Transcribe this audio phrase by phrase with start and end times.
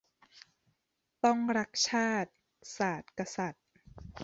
[1.23, 2.31] ต้องรัก ชาติ
[2.77, 3.65] ศาสน์ กษัตริย์